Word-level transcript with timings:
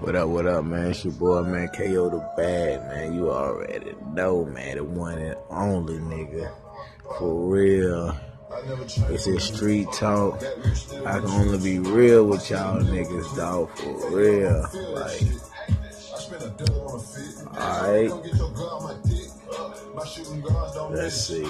What 0.00 0.16
up, 0.16 0.28
what 0.30 0.46
up, 0.46 0.64
man? 0.64 0.92
It's 0.92 1.04
your 1.04 1.12
boy, 1.12 1.42
man, 1.42 1.68
KO 1.68 2.08
the 2.08 2.26
Bad, 2.34 2.88
man. 2.88 3.12
You 3.12 3.30
already 3.30 3.94
know, 4.14 4.46
man, 4.46 4.78
the 4.78 4.84
one 4.84 5.18
and 5.18 5.36
only 5.50 5.98
nigga. 5.98 6.50
For 7.18 7.46
real. 7.46 8.16
It's 9.10 9.26
a 9.26 9.38
street 9.38 9.88
talk. 9.92 10.42
I 11.04 11.18
can 11.18 11.28
only 11.28 11.58
be 11.58 11.78
real 11.80 12.24
with 12.24 12.48
y'all 12.48 12.80
niggas, 12.80 13.36
dog. 13.36 13.68
For 13.76 14.10
real. 14.10 14.62
Like, 14.94 15.20
alright. 17.60 18.10
Let's 20.92 21.26
see. 21.26 21.44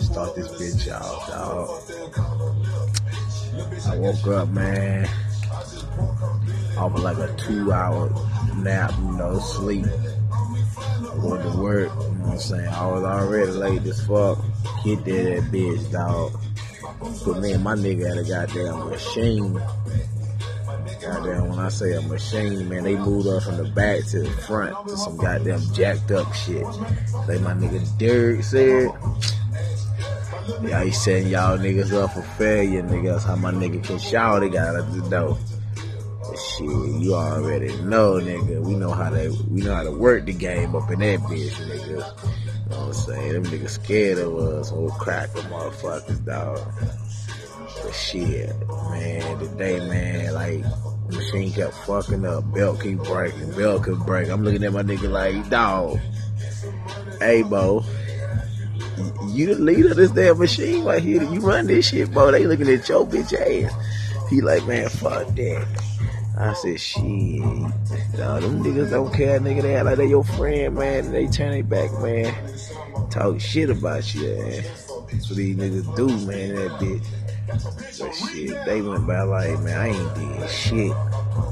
Start 0.00 0.34
this 0.34 0.48
bitch 0.56 0.90
off, 0.90 1.28
dog. 1.28 1.68
I 3.86 3.98
woke 3.98 4.26
up, 4.28 4.48
man 4.48 5.06
off 6.76 6.94
of 6.94 7.02
like 7.02 7.18
a 7.18 7.34
two 7.36 7.72
hour 7.72 8.10
nap, 8.56 8.92
you 8.98 9.12
know, 9.12 9.38
sleep. 9.38 9.86
Going 11.20 11.42
to 11.42 11.58
work, 11.58 11.90
you 11.90 11.98
know 11.98 12.24
what 12.24 12.32
I'm 12.32 12.38
saying? 12.38 12.68
I 12.68 12.86
was 12.86 13.04
already 13.04 13.52
late 13.52 13.82
as 13.86 14.04
fuck. 14.06 14.38
Hit 14.82 15.04
there 15.04 15.40
that 15.40 15.50
bitch, 15.52 15.92
dog. 15.92 16.32
Put 17.22 17.40
me 17.40 17.52
and 17.52 17.62
my 17.62 17.74
nigga 17.74 18.10
at 18.10 18.18
a 18.18 18.24
goddamn 18.24 18.90
machine. 18.90 19.60
Goddamn, 21.00 21.48
when 21.48 21.58
I 21.58 21.68
say 21.68 21.92
a 21.92 22.02
machine, 22.02 22.68
man, 22.68 22.84
they 22.84 22.96
moved 22.96 23.26
us 23.28 23.44
from 23.44 23.58
the 23.58 23.64
back 23.64 24.04
to 24.06 24.20
the 24.20 24.30
front 24.30 24.88
to 24.88 24.96
some 24.96 25.16
goddamn 25.16 25.60
jacked 25.72 26.10
up 26.10 26.32
shit. 26.34 26.64
Like 26.64 27.40
my 27.40 27.54
nigga 27.54 27.98
Derek 27.98 28.42
said. 28.42 28.90
Yeah, 30.62 30.84
he 30.84 30.90
setting 30.90 31.28
y'all 31.28 31.56
niggas 31.56 31.92
up 31.92 32.12
for 32.12 32.22
failure, 32.22 32.82
niggas. 32.82 33.24
How 33.24 33.36
my 33.36 33.52
nigga 33.52 33.82
can 33.82 33.98
shout, 33.98 34.40
they 34.40 34.50
got 34.50 34.76
out 34.76 34.92
the 34.92 35.08
door. 35.08 35.38
Shit, 36.36 36.66
you 37.00 37.14
already 37.14 37.68
know, 37.82 38.14
nigga. 38.14 38.60
We 38.60 38.74
know 38.74 38.90
how 38.90 39.10
to 39.10 39.30
we 39.48 39.62
know 39.62 39.74
how 39.74 39.84
to 39.84 39.92
work 39.92 40.26
the 40.26 40.32
game 40.32 40.74
up 40.74 40.90
in 40.90 40.98
that 40.98 41.20
bitch, 41.20 41.52
nigga. 41.52 41.88
You 41.88 41.96
know 41.96 42.78
what 42.78 42.86
I'm 42.86 42.92
saying? 42.92 43.32
Them 43.34 43.44
niggas 43.44 43.70
scared 43.70 44.18
of 44.18 44.36
us, 44.36 44.70
whole 44.70 44.90
crack 44.90 45.30
cracker 45.32 45.48
motherfuckers, 45.48 46.24
dog. 46.24 46.60
But 47.82 47.94
shit, 47.94 48.52
man, 48.90 49.38
today, 49.38 49.78
man, 49.88 50.34
like 50.34 50.64
machine 51.12 51.52
kept 51.52 51.74
fucking 51.86 52.26
up, 52.26 52.52
belt 52.52 52.80
keep 52.80 52.98
breaking, 52.98 53.52
belt 53.52 53.84
keep 53.84 53.98
break. 53.98 54.28
I'm 54.28 54.42
looking 54.42 54.64
at 54.64 54.72
my 54.72 54.82
nigga 54.82 55.08
like, 55.08 55.48
dog, 55.50 56.00
hey, 57.20 57.42
Bo, 57.42 57.84
you 59.28 59.54
the 59.54 59.60
leader 59.60 59.90
of 59.90 59.96
this 59.96 60.10
damn 60.10 60.38
machine 60.38 60.84
right 60.84 61.02
here. 61.02 61.22
You 61.22 61.38
run 61.40 61.68
this 61.68 61.88
shit, 61.90 62.10
bro. 62.12 62.32
They 62.32 62.44
looking 62.46 62.68
at 62.68 62.88
your 62.88 63.06
bitch 63.06 63.32
ass. 63.32 63.72
He 64.30 64.40
like, 64.40 64.66
man, 64.66 64.88
fuck 64.88 65.28
that. 65.28 65.93
I 66.36 66.52
said, 66.54 66.80
shit. 66.80 67.02
Nah, 67.02 68.40
them 68.40 68.62
niggas 68.64 68.90
don't 68.90 69.12
care, 69.14 69.38
nigga. 69.38 69.62
They 69.62 69.76
act 69.76 69.84
like 69.84 69.96
they 69.96 70.06
your 70.06 70.24
friend, 70.24 70.74
man. 70.74 71.12
They 71.12 71.26
turn 71.28 71.52
their 71.52 71.62
back, 71.62 71.92
man. 72.00 72.34
Talk 73.10 73.40
shit 73.40 73.70
about 73.70 74.12
you, 74.14 74.22
man. 74.22 74.64
That's 75.12 75.28
what 75.28 75.36
these 75.36 75.56
niggas 75.56 75.96
do, 75.96 76.08
man, 76.26 76.54
that 76.56 76.70
bitch. 76.80 77.06
But 78.00 78.12
shit, 78.12 78.64
they 78.64 78.82
went 78.82 79.06
by 79.06 79.22
like, 79.22 79.60
man, 79.60 79.78
I 79.78 79.88
ain't 79.88 80.14
did 80.14 80.50
shit. 80.50 80.92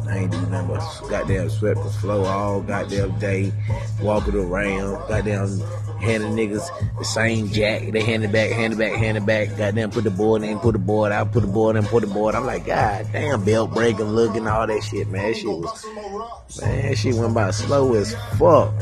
I 0.08 0.18
ain't 0.18 0.30
do 0.30 0.40
nothing 0.46 0.68
but 0.68 1.08
goddamn 1.08 1.50
swept 1.50 1.82
the 1.82 1.90
floor 1.90 2.26
all 2.26 2.60
goddamn 2.60 3.18
day, 3.18 3.52
walking 4.00 4.34
around, 4.34 5.08
goddamn 5.08 5.60
handing 6.00 6.32
niggas 6.32 6.68
the 6.98 7.04
same 7.04 7.48
jack. 7.48 7.90
They 7.90 8.02
hand 8.02 8.24
it 8.24 8.32
back, 8.32 8.50
hand 8.50 8.72
it 8.74 8.76
back, 8.78 8.94
hand 8.94 9.16
it 9.16 9.24
back. 9.24 9.56
Goddamn, 9.56 9.90
put 9.90 10.04
the 10.04 10.10
board 10.10 10.42
in, 10.42 10.58
put 10.58 10.72
the 10.72 10.78
board 10.78 11.12
out, 11.12 11.32
put 11.32 11.42
the 11.42 11.48
board 11.48 11.76
in, 11.76 11.84
put 11.84 12.02
the 12.02 12.08
board. 12.08 12.34
I'm 12.34 12.44
like, 12.44 12.66
God 12.66 13.08
damn, 13.12 13.44
belt 13.44 13.72
breaking, 13.72 14.06
looking, 14.06 14.46
all 14.46 14.66
that 14.66 14.82
shit, 14.82 15.08
man. 15.08 15.32
That 15.32 15.36
shit 15.38 15.46
was, 15.46 16.60
man, 16.60 16.94
shit 16.94 17.14
went 17.14 17.34
by 17.34 17.50
slow 17.52 17.94
as 17.94 18.14
fuck. 18.38 18.74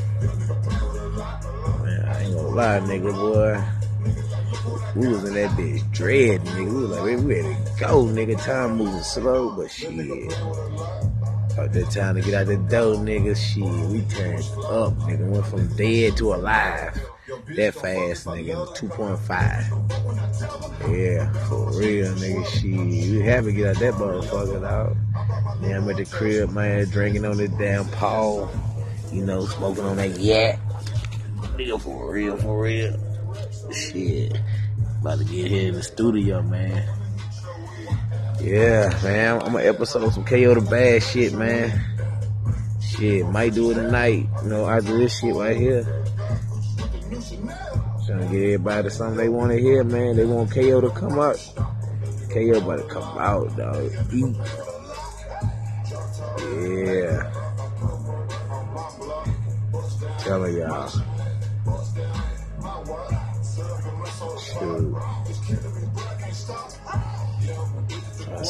Man, 1.83 2.05
I 2.07 2.23
ain't 2.25 2.35
gonna 2.35 2.49
lie, 2.49 2.81
nigga, 2.81 3.13
boy. 3.13 3.80
We 4.95 5.09
was 5.09 5.25
in 5.25 5.35
that 5.35 5.51
bitch 5.51 5.91
dread, 5.93 6.43
nigga. 6.43 6.67
We 6.67 6.81
was 6.83 6.91
like, 6.91 7.03
we 7.05 7.15
ready 7.17 7.55
to 7.55 7.73
go, 7.79 8.05
nigga. 8.05 8.37
Time 8.45 8.77
moving 8.77 9.03
slow, 9.03 9.51
but 9.57 9.71
shit. 9.71 9.91
About 11.53 11.73
that 11.73 11.91
time 11.91 12.15
to 12.17 12.21
get 12.21 12.35
out 12.35 12.47
the 12.47 12.57
door, 12.57 12.97
nigga. 12.97 13.35
Shit, 13.37 13.65
we 13.91 14.03
turned 14.15 14.45
up, 14.67 14.95
nigga. 15.09 15.27
Went 15.29 15.47
from 15.47 15.69
dead 15.77 16.17
to 16.19 16.35
alive. 16.35 16.95
That 17.57 17.75
fast, 17.75 18.27
nigga. 18.27 18.67
2.5. 18.77 19.31
Yeah, 20.93 21.33
for 21.49 21.71
real, 21.79 22.13
nigga. 22.15 22.47
Shit, 22.47 22.65
we 22.65 23.21
happy 23.21 23.47
to 23.47 23.53
get 23.53 23.69
out 23.69 23.81
that 23.81 23.95
motherfucker, 23.95 24.61
dog. 24.61 24.97
Then 25.63 25.73
I'm 25.77 25.89
at 25.89 25.97
the 25.97 26.05
crib, 26.05 26.51
man, 26.53 26.87
drinking 26.91 27.25
on 27.25 27.37
this 27.37 27.51
damn 27.53 27.87
Paul. 27.89 28.51
You 29.13 29.25
know, 29.25 29.47
smoking 29.47 29.85
on 29.85 29.97
that 29.97 30.19
yak. 30.21 30.59
Nigga, 31.57 31.81
for 31.81 32.13
real, 32.13 32.37
for 32.37 32.61
real. 32.63 33.10
Shit. 33.73 34.39
About 35.01 35.19
to 35.19 35.25
get 35.25 35.51
here 35.51 35.69
in 35.69 35.75
the 35.75 35.83
studio, 35.83 36.43
man. 36.43 36.85
Yeah, 38.41 38.89
man. 39.03 39.43
I'm 39.43 39.53
gonna 39.53 39.65
episode 39.65 40.13
some 40.13 40.25
KO 40.25 40.55
the 40.55 40.61
Bad 40.63 41.03
shit, 41.03 41.33
man. 41.33 41.85
Shit, 42.81 43.27
might 43.27 43.55
do 43.55 43.71
it 43.71 43.75
tonight. 43.75 44.27
You 44.43 44.49
know, 44.49 44.65
I 44.65 44.81
do 44.81 44.99
this 44.99 45.19
shit 45.19 45.35
right 45.35 45.57
here. 45.57 45.85
Trying 48.07 48.21
to 48.21 48.29
get 48.31 48.43
everybody 48.43 48.91
something 48.91 49.17
they 49.17 49.29
want 49.29 49.53
to 49.53 49.59
hear, 49.61 49.85
man. 49.85 50.17
They 50.17 50.25
want 50.25 50.51
KO 50.51 50.81
to 50.81 50.91
come 50.91 51.19
up. 51.19 51.37
KO 52.31 52.59
about 52.59 52.79
to 52.79 52.87
come 52.89 53.19
out, 53.19 53.57
dog. 53.57 53.93
Eat. 54.13 54.37
Yeah. 56.61 57.33
Telling 60.19 60.57
y'all. 60.57 61.20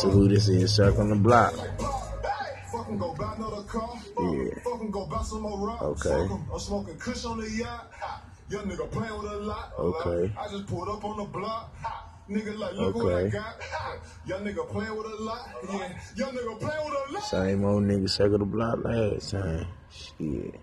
See 0.00 0.08
who 0.08 0.28
this 0.28 0.48
is, 0.48 0.74
Circle 0.74 1.08
the 1.08 1.14
block. 1.14 1.52
Yeah. 4.18 4.62
Okay. 5.82 6.28
Okay. 9.78 10.32
I 10.38 10.48
just 10.48 10.66
pulled 10.68 10.88
up 10.88 11.04
on 11.04 11.18
the 11.18 11.24
block. 11.24 11.74
Nigga 12.30 12.58
like, 12.58 12.72
look 12.76 12.94
what 12.96 13.12
I 13.12 13.28
Okay. 15.68 15.92
Same 17.20 17.64
old 17.66 17.82
nigga 17.82 18.08
circle 18.08 18.38
the 18.38 18.46
block 18.46 18.82
last 18.82 19.32
time. 19.32 19.66
Shit. 19.90 20.54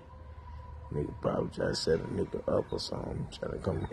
Nigga 0.92 1.14
probably 1.22 1.50
try 1.53 1.68
to 1.68 1.76
set 1.76 2.00
a 2.00 2.03
nigga 2.06 2.40
up 2.58 2.74
or 2.74 2.80
something. 2.80 3.28
Trying 3.38 3.52
to 3.52 3.58
come, 3.59 3.88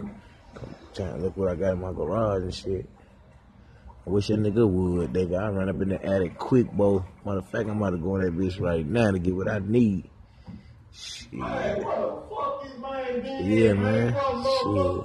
come 0.54 0.74
trying 0.94 1.16
to 1.16 1.18
look 1.18 1.36
what 1.36 1.48
I 1.48 1.54
got 1.54 1.72
in 1.74 1.80
my 1.82 1.92
garage 1.92 2.44
and 2.44 2.54
shit. 2.54 2.88
I 4.06 4.10
wish 4.10 4.28
a 4.28 4.34
nigga 4.34 4.68
would, 4.68 5.14
nigga. 5.14 5.40
I 5.40 5.48
run 5.48 5.70
up 5.70 5.80
in 5.80 5.88
the 5.88 6.04
attic 6.04 6.38
quick, 6.38 6.70
boy. 6.70 7.02
Matter 7.24 7.38
of 7.38 7.48
fact, 7.48 7.70
I'm 7.70 7.78
about 7.78 7.90
to 7.90 7.98
go 7.98 8.16
in 8.16 8.22
that 8.22 8.36
bitch 8.36 8.60
right 8.60 8.86
now 8.86 9.10
to 9.10 9.18
get 9.18 9.34
what 9.34 9.48
I 9.48 9.60
need. 9.60 10.10
Shit. 10.92 11.32
Yeah, 11.32 11.78
man. 13.72 14.12
Shit. 14.12 15.04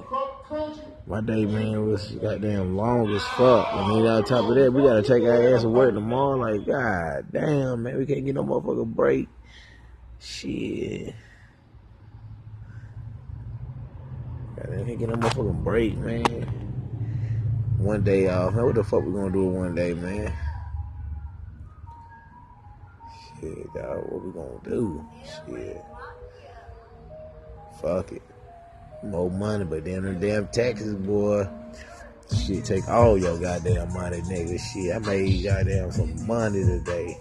My 1.06 1.20
day, 1.22 1.46
man, 1.46 1.86
was 1.86 2.10
goddamn 2.12 2.76
long 2.76 3.10
as 3.14 3.22
fuck. 3.22 3.68
And 3.72 3.96
then 3.96 4.06
on 4.06 4.24
top 4.24 4.48
of 4.48 4.54
that, 4.54 4.72
we 4.72 4.82
gotta 4.82 5.02
take 5.02 5.24
our 5.24 5.54
ass 5.54 5.62
to 5.62 5.68
work 5.68 5.94
tomorrow. 5.94 6.36
Like, 6.36 6.66
god 6.66 7.26
damn, 7.32 7.82
man, 7.82 7.96
we 7.96 8.06
can't 8.06 8.24
get 8.24 8.34
no 8.34 8.44
motherfucking 8.44 8.94
break. 8.94 9.28
Shit. 10.18 11.14
Goddamn, 14.56 14.86
can't 14.86 14.98
get 14.98 15.08
no 15.08 15.16
motherfucking 15.16 15.64
break, 15.64 15.96
man. 15.96 16.69
One 17.80 18.02
day 18.04 18.28
off. 18.28 18.52
Man, 18.52 18.66
what 18.66 18.74
the 18.74 18.84
fuck 18.84 19.02
we 19.02 19.10
gonna 19.10 19.32
do 19.32 19.46
one 19.46 19.74
day, 19.74 19.94
man? 19.94 20.30
Shit, 23.40 23.72
dog, 23.72 24.04
what 24.10 24.22
we 24.22 24.32
gonna 24.32 24.60
do? 24.64 25.06
Shit. 25.24 25.82
Fuck 27.80 28.12
it. 28.12 28.22
More 29.02 29.30
money, 29.30 29.64
but 29.64 29.86
then 29.86 30.02
the 30.02 30.12
damn 30.12 30.48
taxes, 30.48 30.94
boy. 30.94 31.48
Shit, 32.44 32.66
take 32.66 32.86
all 32.86 33.16
your 33.16 33.40
goddamn 33.40 33.94
money, 33.94 34.20
nigga. 34.20 34.60
Shit, 34.60 34.94
I 34.94 34.98
made 34.98 35.42
goddamn 35.42 35.90
some 35.90 36.26
money 36.26 36.62
today. 36.62 37.16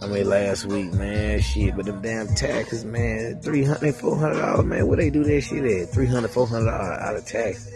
I 0.00 0.06
made 0.06 0.26
last 0.26 0.64
week, 0.66 0.92
man. 0.92 1.40
Shit, 1.40 1.74
but 1.74 1.86
them 1.86 2.00
damn 2.02 2.28
taxes, 2.36 2.84
man. 2.84 3.40
$300, 3.42 4.00
$400, 4.00 4.64
man. 4.64 4.86
Where 4.86 4.96
they 4.96 5.10
do 5.10 5.24
that 5.24 5.40
shit 5.40 5.64
at? 5.64 5.92
$300, 5.92 6.28
$400 6.28 7.02
out 7.02 7.16
of 7.16 7.26
tax. 7.26 7.68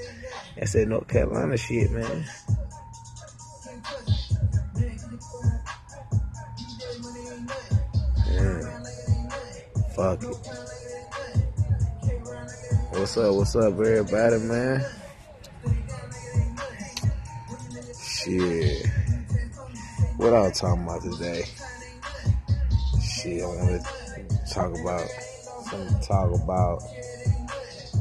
That's 0.56 0.72
that 0.72 0.88
North 0.88 1.06
Carolina 1.06 1.56
shit, 1.56 1.90
man. 1.90 2.24
Fuck 9.94 10.22
it. 10.22 10.36
What's 12.90 13.16
up? 13.16 13.34
What's 13.34 13.56
up, 13.56 13.64
everybody, 13.64 14.38
man? 14.38 14.84
Shit. 17.98 18.86
What 20.16 20.32
I 20.32 20.40
was 20.40 20.60
talking 20.60 20.84
about 20.84 21.02
today? 21.02 21.44
Shit. 23.02 23.02
shit 23.02 23.42
I 23.42 23.46
want 23.46 23.82
to 23.82 24.54
talk 24.54 24.78
about. 24.78 25.08
Something 25.64 26.00
to 26.00 26.06
talk 26.06 26.34
about. 26.42 26.82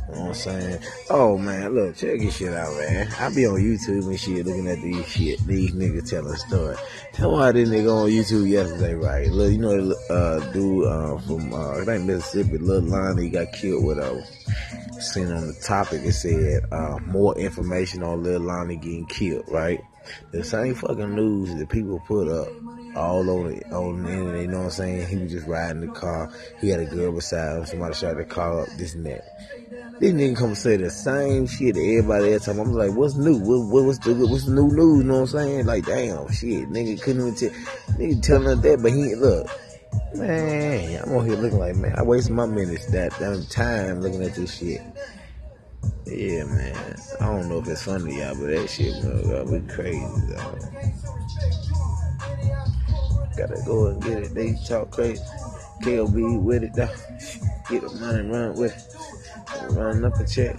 You 0.07 0.15
know 0.15 0.21
what 0.21 0.27
I'm 0.27 0.33
saying? 0.35 0.79
Oh 1.09 1.37
man, 1.37 1.73
look, 1.73 1.95
check 1.95 2.19
this 2.19 2.37
shit 2.37 2.53
out, 2.53 2.75
man. 2.77 3.11
I 3.19 3.33
be 3.33 3.47
on 3.47 3.55
YouTube 3.55 4.05
and 4.05 4.19
shit 4.19 4.45
looking 4.45 4.67
at 4.67 4.81
these 4.81 5.07
shit, 5.07 5.39
these 5.47 5.71
niggas 5.71 6.09
telling 6.09 6.33
a 6.33 6.37
story. 6.37 6.75
Tell 7.13 7.31
why 7.31 7.51
this 7.51 7.69
nigga 7.69 8.03
on 8.03 8.09
YouTube 8.09 8.47
yesterday, 8.47 8.93
right? 8.93 9.31
Look, 9.31 9.51
you 9.51 9.57
know, 9.57 9.95
uh, 10.09 10.51
dude, 10.51 10.85
uh, 10.85 11.17
from, 11.19 11.53
uh, 11.53 11.81
I 11.81 11.85
think 11.85 12.05
Mississippi, 12.05 12.57
Lil 12.59 12.81
Lonnie 12.81 13.29
got 13.29 13.51
killed 13.53 13.83
with 13.83 13.97
a, 13.97 15.01
seen 15.01 15.31
on 15.31 15.47
the 15.47 15.53
topic, 15.53 16.01
it 16.03 16.13
said, 16.13 16.63
uh, 16.71 16.99
more 17.05 17.37
information 17.37 18.03
on 18.03 18.21
Lil 18.21 18.41
Lonnie 18.41 18.75
getting 18.75 19.07
killed, 19.07 19.45
right? 19.49 19.81
The 20.31 20.43
same 20.43 20.75
fucking 20.75 21.15
news 21.15 21.55
that 21.55 21.69
people 21.69 21.99
put 22.07 22.27
up 22.27 22.47
all 22.95 23.29
over 23.29 23.49
on 23.73 24.03
the 24.03 24.11
internet, 24.11 24.41
you 24.41 24.47
know 24.47 24.59
what 24.59 24.65
I'm 24.65 24.71
saying? 24.71 25.07
He 25.07 25.17
was 25.17 25.31
just 25.31 25.47
riding 25.47 25.81
the 25.81 25.87
car, 25.87 26.31
he 26.61 26.69
had 26.69 26.79
a 26.79 26.85
girl 26.85 27.11
beside 27.11 27.57
him, 27.57 27.65
somebody 27.65 27.95
shot 27.95 28.17
the 28.17 28.23
car 28.23 28.61
up, 28.61 28.69
this 28.77 28.93
and 28.93 29.05
that. 29.05 29.23
This 29.97 30.13
nigga 30.13 30.35
come 30.35 30.55
say 30.55 30.75
the 30.75 30.89
same 30.89 31.47
shit 31.47 31.75
to 31.75 31.81
everybody 31.81 32.33
else. 32.33 32.49
I'm 32.49 32.57
like, 32.73 32.91
what's 32.91 33.15
new? 33.15 33.37
What, 33.37 33.71
what, 33.71 33.85
what's 33.85 33.99
the 33.99 34.13
what's 34.13 34.43
the 34.43 34.51
new 34.51 34.67
news? 34.67 34.97
You 34.99 35.03
know 35.05 35.13
what 35.13 35.19
I'm 35.21 35.27
saying? 35.27 35.65
Like, 35.65 35.85
damn, 35.85 36.29
shit, 36.33 36.69
nigga 36.69 37.01
couldn't 37.01 37.21
even 37.21 37.35
tell, 37.35 37.49
nigga 37.97 38.21
telling 38.21 38.61
that, 38.61 38.81
but 38.81 38.91
he 38.91 39.15
look, 39.15 39.47
man, 40.15 41.01
I'm 41.01 41.15
on 41.15 41.25
here 41.25 41.37
looking 41.37 41.59
like, 41.59 41.77
man, 41.77 41.95
I 41.97 42.03
wasted 42.03 42.33
my 42.33 42.45
minutes 42.45 42.87
that 42.87 43.17
damn 43.19 43.45
time 43.45 44.01
looking 44.01 44.21
at 44.21 44.35
this 44.35 44.57
shit. 44.57 44.81
Yeah, 46.05 46.43
man, 46.43 46.95
I 47.21 47.27
don't 47.27 47.47
know 47.47 47.59
if 47.59 47.67
it's 47.69 47.83
funny 47.83 48.15
to 48.15 48.19
y'all, 48.19 48.35
but 48.35 48.47
that 48.47 48.69
shit, 48.69 49.01
gonna 49.01 49.45
be 49.45 49.65
uh, 49.65 49.73
crazy, 49.73 50.21
though. 50.27 50.59
Gotta 53.37 53.61
go 53.65 53.87
and 53.87 54.03
get 54.03 54.23
it. 54.23 54.33
They 54.33 54.55
talk 54.67 54.91
crazy. 54.91 55.23
KLB 55.81 56.41
with 56.41 56.63
it, 56.63 56.73
though. 56.73 56.89
Get 57.69 57.81
the 57.81 57.95
money, 57.99 58.29
run 58.29 58.55
with 58.55 58.75
it. 58.75 58.94
Run 59.71 60.05
up 60.05 60.19
a 60.19 60.25
check. 60.25 60.57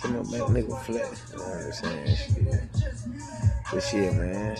Tell 0.00 0.10
my 0.10 0.18
back 0.18 0.48
nigga 0.48 0.80
flat. 0.82 1.22
You 1.30 1.38
know 1.38 1.44
what 1.44 1.64
I'm 1.64 1.72
saying? 1.72 2.16
Shit. 2.16 2.68
But 3.72 3.82
shit, 3.82 4.14
man. 4.14 4.56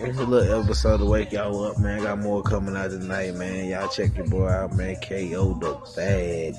It's 0.00 0.18
a 0.18 0.24
little 0.24 0.62
episode 0.62 0.98
to 0.98 1.06
wake 1.06 1.32
y'all 1.32 1.64
up, 1.64 1.78
man. 1.78 2.02
Got 2.02 2.20
more 2.20 2.42
coming 2.42 2.76
out 2.76 2.90
tonight, 2.90 3.34
man. 3.34 3.66
Y'all 3.68 3.88
check 3.88 4.16
your 4.16 4.26
boy 4.26 4.48
out, 4.48 4.76
man. 4.76 4.96
KO 4.96 5.54
the 5.54 5.76
bag. 5.96 6.54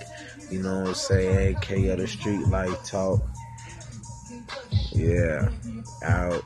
You 0.52 0.62
know 0.62 0.80
what 0.82 0.88
I'm 0.90 0.94
saying? 0.94 1.56
KO 1.56 1.96
the 1.96 2.08
street 2.08 2.48
life 2.48 2.84
talk. 2.84 3.22
Yeah. 4.92 5.50
Out. 6.04 6.44